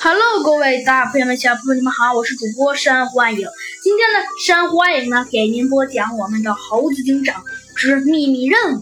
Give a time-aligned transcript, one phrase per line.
[0.00, 3.48] Hello，各位大朋友们、小朋友们，你们好，我是主播山幻影。
[3.82, 7.42] 今天呢，山幻影呢给您播讲我们的《猴子警长
[7.74, 8.78] 之秘密任务》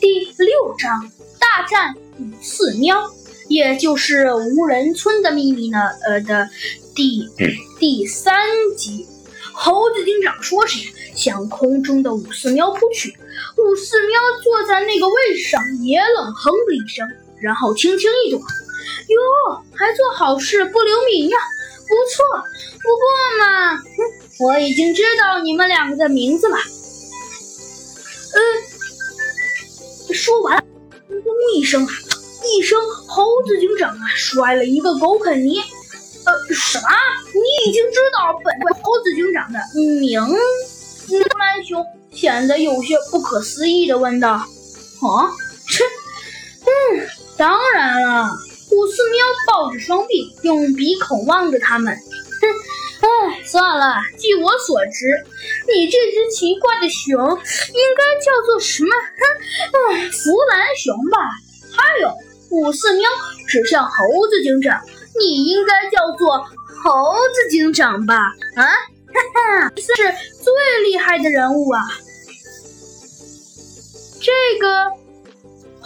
[0.00, 1.08] 第六章：
[1.38, 3.00] 大战五四喵，
[3.46, 5.78] 也就是无人村的秘密呢？
[6.04, 6.50] 呃的
[6.96, 7.28] 第
[7.78, 8.34] 第三
[8.76, 9.06] 集。
[9.52, 10.72] 猴子警长说着，
[11.14, 13.10] 向空中的五四喵扑去。
[13.10, 17.06] 五四喵坐在那个位置上，也冷哼了一声，
[17.40, 18.40] 然后轻轻一躲。
[19.08, 21.38] 哟，还做好事不留名呀，
[21.88, 22.24] 不错。
[22.82, 23.02] 不过
[23.38, 23.82] 嘛，
[24.40, 26.56] 我已经知道你们两个的名字了。
[28.32, 28.38] 嗯，
[30.14, 30.58] 说完，
[31.08, 31.22] 轰
[31.54, 31.92] 一声啊，
[32.44, 35.60] 一声，猴子警长啊摔了一个狗啃泥。
[36.24, 36.88] 呃，什么？
[37.32, 39.58] 你已经知道本猴子警长的
[40.00, 40.20] 名？
[41.06, 44.30] 弗兰熊显得有些不可思议的问道。
[44.32, 44.44] 啊？
[45.68, 45.84] 切，
[46.64, 48.30] 嗯，当然了。
[48.80, 51.94] 五四喵抱着双臂，用鼻孔望着他们。
[51.94, 53.96] 哼，哎，算了。
[54.18, 55.22] 据我所知，
[55.68, 58.90] 你这只奇怪的熊应该叫做什么？
[58.90, 61.18] 哼，哎，弗兰熊吧。
[61.76, 62.10] 还有，
[62.52, 63.10] 五四喵
[63.46, 64.80] 指向猴子警长，
[65.18, 68.14] 你应该叫做猴子警长吧？
[68.56, 69.92] 啊，哈哈，是
[70.42, 71.82] 最厉害的人物啊。
[74.22, 75.00] 这个。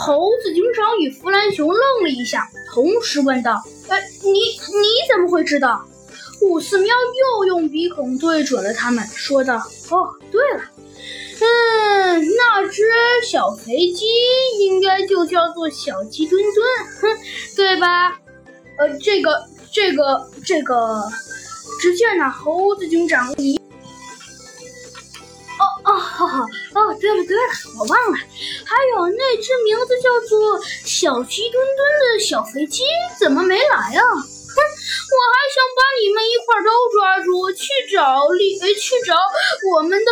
[0.00, 5.84] 猴子警长与弗兰熊愣了一下，同时问道：“呃，你你怎么会知道？”
[6.40, 6.94] 五四喵
[7.40, 9.56] 又用鼻孔对准了他们，说道
[9.90, 10.62] ：“哦，对了，
[11.40, 12.84] 嗯，那只
[13.26, 14.06] 小肥鸡
[14.60, 16.64] 应该就叫做小鸡墩墩，
[17.00, 17.18] 哼，
[17.56, 18.10] 对吧？
[18.78, 21.10] 呃，这个这个这个，
[21.80, 23.58] 只见那猴子警长一。”
[25.88, 26.40] 哈哈
[26.74, 27.42] 哦，对了对了，
[27.78, 28.18] 我忘了，
[28.64, 32.82] 还有那那只名字叫做小鸡墩墩的小肥鸡
[33.20, 34.00] 怎么没来啊？
[34.00, 39.14] 哼，我还想把你们一块都抓住，去找李，去找
[39.74, 40.08] 我们的。